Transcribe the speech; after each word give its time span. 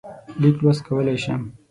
لیک 0.41 0.55
لوست 0.63 0.81
کولای 0.87 1.17
شم. 1.23 1.41